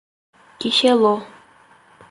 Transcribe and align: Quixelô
Quixelô 0.59 1.15